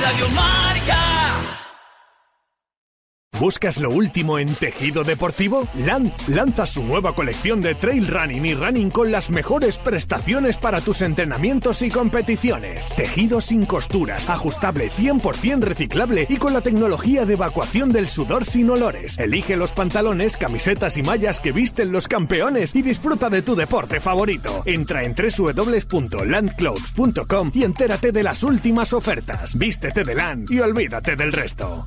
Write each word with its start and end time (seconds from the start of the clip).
Radio 0.00 0.30
Marca. 0.30 1.29
¿Buscas 3.40 3.78
lo 3.78 3.90
último 3.90 4.38
en 4.38 4.54
tejido 4.54 5.02
deportivo? 5.02 5.66
Land 5.86 6.12
lanza 6.28 6.66
su 6.66 6.84
nueva 6.84 7.14
colección 7.14 7.62
de 7.62 7.74
trail 7.74 8.06
running 8.06 8.44
y 8.44 8.52
running 8.52 8.90
con 8.90 9.10
las 9.10 9.30
mejores 9.30 9.78
prestaciones 9.78 10.58
para 10.58 10.82
tus 10.82 11.00
entrenamientos 11.00 11.80
y 11.80 11.88
competiciones. 11.88 12.92
Tejido 12.94 13.40
sin 13.40 13.64
costuras, 13.64 14.28
ajustable 14.28 14.90
100% 14.90 15.60
reciclable 15.60 16.26
y 16.28 16.36
con 16.36 16.52
la 16.52 16.60
tecnología 16.60 17.24
de 17.24 17.32
evacuación 17.32 17.92
del 17.92 18.08
sudor 18.08 18.44
sin 18.44 18.68
olores. 18.68 19.16
Elige 19.16 19.56
los 19.56 19.72
pantalones, 19.72 20.36
camisetas 20.36 20.98
y 20.98 21.02
mallas 21.02 21.40
que 21.40 21.52
visten 21.52 21.92
los 21.92 22.08
campeones 22.08 22.76
y 22.76 22.82
disfruta 22.82 23.30
de 23.30 23.40
tu 23.40 23.56
deporte 23.56 24.00
favorito. 24.00 24.60
Entra 24.66 25.02
en 25.02 25.14
www.landclothes.com 25.14 27.52
y 27.54 27.64
entérate 27.64 28.12
de 28.12 28.22
las 28.22 28.42
últimas 28.42 28.92
ofertas. 28.92 29.56
Vístete 29.56 30.04
de 30.04 30.14
Land 30.14 30.50
y 30.50 30.60
olvídate 30.60 31.16
del 31.16 31.32
resto. 31.32 31.86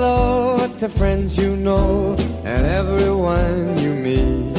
to 0.81 0.89
friends 0.89 1.37
you 1.37 1.55
know 1.55 2.15
and 2.43 2.65
everyone 2.65 3.77
you 3.77 3.93
meet. 3.93 4.57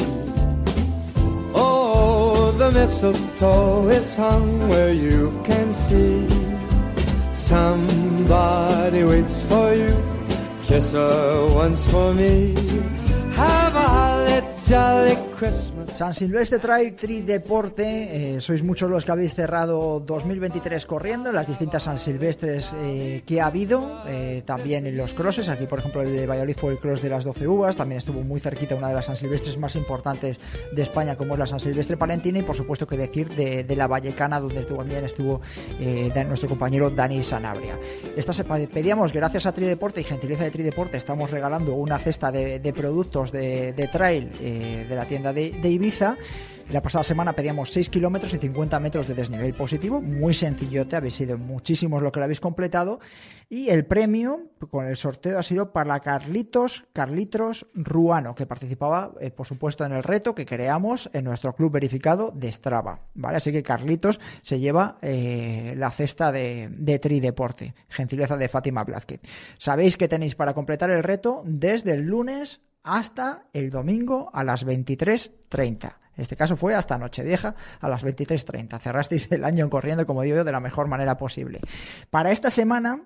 Oh, 1.53 2.55
the 2.57 2.71
mistletoe 2.71 3.89
is 3.89 4.15
hung 4.15 4.69
where 4.69 4.93
you 4.93 5.37
can 5.43 5.73
see. 5.73 6.25
Somebody 7.33 9.03
waits 9.03 9.41
for 9.41 9.73
you. 9.73 9.93
Kiss 10.63 10.93
her 10.93 11.45
once 11.53 11.85
for 11.91 12.13
me. 12.13 12.55
San 14.63 16.13
Silvestre 16.13 16.57
Trail 16.57 16.95
Tri 16.95 17.21
Deporte, 17.21 17.83
eh, 18.37 18.41
sois 18.41 18.63
muchos 18.63 18.89
los 18.89 19.03
que 19.03 19.11
habéis 19.11 19.33
cerrado 19.33 19.99
2023 19.99 20.85
corriendo, 20.85 21.33
las 21.33 21.45
distintas 21.45 21.83
San 21.83 21.99
Silvestres 21.99 22.73
eh, 22.77 23.23
que 23.25 23.41
ha 23.41 23.47
habido, 23.47 24.01
eh, 24.07 24.41
también 24.45 24.87
en 24.87 24.95
los 24.95 25.13
crosses, 25.13 25.49
aquí 25.49 25.65
por 25.65 25.79
ejemplo 25.79 26.01
el 26.01 26.15
de 26.15 26.25
Valladolid 26.25 26.55
fue 26.55 26.71
el 26.71 26.79
cross 26.79 27.01
de 27.01 27.09
las 27.09 27.25
12 27.25 27.45
uvas, 27.45 27.75
también 27.75 27.97
estuvo 27.97 28.21
muy 28.21 28.39
cerquita 28.39 28.75
una 28.75 28.87
de 28.87 28.93
las 28.93 29.05
San 29.05 29.17
Silvestres 29.17 29.57
más 29.57 29.75
importantes 29.75 30.39
de 30.71 30.81
España 30.81 31.17
como 31.17 31.33
es 31.33 31.39
la 31.39 31.47
San 31.47 31.59
Silvestre 31.59 31.97
Palentina 31.97 32.39
y 32.39 32.43
por 32.43 32.55
supuesto 32.55 32.87
que 32.87 32.95
decir 32.95 33.29
de, 33.35 33.75
la 33.75 33.87
Vallecana 33.87 34.39
donde 34.39 34.61
estuvo, 34.61 34.77
también 34.77 35.03
estuvo 35.03 35.41
eh, 35.81 36.09
nuestro 36.25 36.47
compañero 36.47 36.89
Dani 36.89 37.21
Sanabria. 37.21 37.77
Esta 38.15 38.31
se 38.31 38.45
pedíamos, 38.45 39.11
gracias 39.11 39.45
a 39.45 39.51
Tri 39.51 39.65
Deporte 39.65 39.99
y 39.99 40.05
gentileza 40.05 40.45
de 40.45 40.51
Tri 40.51 40.63
Deporte, 40.63 40.95
estamos 40.95 41.31
regalando 41.31 41.73
una 41.73 41.99
cesta 41.99 42.31
de, 42.31 42.59
de 42.59 42.71
productos 42.71 43.31
de, 43.33 43.73
de 43.73 43.87
trail 43.89 44.29
de 44.53 44.95
la 44.95 45.05
tienda 45.05 45.33
de, 45.33 45.51
Ibiza. 45.63 46.17
La 46.71 46.81
pasada 46.81 47.03
semana 47.03 47.33
pedíamos 47.33 47.71
6 47.71 47.89
kilómetros 47.89 48.33
y 48.33 48.37
50 48.37 48.79
metros 48.79 49.07
de 49.07 49.13
desnivel 49.13 49.53
positivo, 49.53 50.01
muy 50.01 50.33
sencillote, 50.33 50.95
habéis 50.95 51.15
sido 51.15 51.37
muchísimos 51.37 52.01
lo 52.01 52.11
que 52.11 52.19
lo 52.19 52.23
habéis 52.23 52.39
completado. 52.39 52.99
Y 53.49 53.69
el 53.69 53.85
premio 53.85 54.47
con 54.71 54.87
el 54.87 54.95
sorteo 54.95 55.37
ha 55.37 55.43
sido 55.43 55.73
para 55.73 55.99
Carlitos 55.99 56.85
Carlitos 56.93 57.67
Ruano, 57.75 58.33
que 58.33 58.45
participaba, 58.45 59.11
eh, 59.19 59.29
por 59.29 59.45
supuesto, 59.45 59.85
en 59.85 59.91
el 59.91 60.03
reto 60.03 60.33
que 60.33 60.45
creamos 60.45 61.09
en 61.13 61.25
nuestro 61.25 61.53
club 61.53 61.71
verificado 61.71 62.31
de 62.33 62.51
Strava. 62.51 63.01
¿vale? 63.13 63.37
Así 63.37 63.51
que 63.51 63.61
Carlitos 63.61 64.19
se 64.41 64.59
lleva 64.59 64.97
eh, 65.01 65.75
la 65.77 65.91
cesta 65.91 66.31
de, 66.31 66.69
de 66.71 66.97
Tri 66.97 67.19
Deporte, 67.19 67.75
gentileza 67.89 68.37
de 68.37 68.47
Fátima 68.47 68.85
Blázquez. 68.85 69.19
Sabéis 69.57 69.97
que 69.97 70.07
tenéis 70.07 70.33
para 70.35 70.53
completar 70.53 70.89
el 70.89 71.03
reto 71.03 71.43
desde 71.45 71.91
el 71.91 72.03
lunes 72.03 72.61
hasta 72.83 73.45
el 73.53 73.69
domingo 73.69 74.29
a 74.33 74.43
las 74.43 74.65
23.30. 74.65 75.95
En 76.15 76.21
este 76.21 76.35
caso 76.35 76.55
fue 76.55 76.75
hasta 76.75 76.97
Nochevieja 76.97 77.55
a 77.79 77.89
las 77.89 78.03
23.30. 78.03 78.79
Cerrasteis 78.79 79.31
el 79.31 79.43
año 79.43 79.69
corriendo, 79.69 80.05
como 80.05 80.21
digo 80.21 80.37
yo, 80.37 80.43
de 80.43 80.51
la 80.51 80.59
mejor 80.59 80.87
manera 80.87 81.17
posible. 81.17 81.59
Para 82.09 82.31
esta 82.31 82.51
semana 82.51 83.01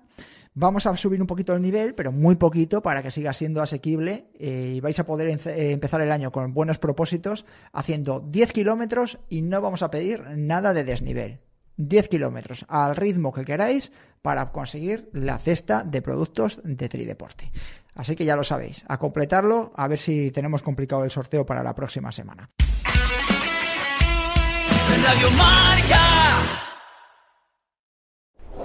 vamos 0.54 0.86
a 0.86 0.96
subir 0.96 1.20
un 1.20 1.26
poquito 1.26 1.54
el 1.54 1.62
nivel, 1.62 1.94
pero 1.94 2.12
muy 2.12 2.36
poquito 2.36 2.82
para 2.82 3.02
que 3.02 3.10
siga 3.10 3.32
siendo 3.32 3.62
asequible 3.62 4.30
eh, 4.38 4.74
y 4.76 4.80
vais 4.80 4.98
a 4.98 5.06
poder 5.06 5.28
eh, 5.28 5.72
empezar 5.72 6.00
el 6.00 6.12
año 6.12 6.32
con 6.32 6.52
buenos 6.52 6.78
propósitos 6.78 7.46
haciendo 7.72 8.20
10 8.20 8.52
kilómetros 8.52 9.18
y 9.28 9.42
no 9.42 9.60
vamos 9.60 9.82
a 9.82 9.90
pedir 9.90 10.22
nada 10.36 10.74
de 10.74 10.84
desnivel. 10.84 11.40
10 11.78 12.08
kilómetros 12.08 12.66
al 12.68 12.96
ritmo 12.96 13.32
que 13.32 13.44
queráis 13.44 13.92
para 14.20 14.50
conseguir 14.50 15.08
la 15.12 15.38
cesta 15.38 15.84
de 15.84 16.02
productos 16.02 16.60
de 16.64 16.88
Trideporte. 16.88 17.52
Así 17.98 18.14
que 18.14 18.24
ya 18.24 18.36
lo 18.36 18.44
sabéis, 18.44 18.84
a 18.86 18.96
completarlo, 18.96 19.72
a 19.74 19.88
ver 19.88 19.98
si 19.98 20.30
tenemos 20.30 20.62
complicado 20.62 21.02
el 21.02 21.10
sorteo 21.10 21.44
para 21.44 21.64
la 21.64 21.74
próxima 21.74 22.12
semana. 22.12 22.48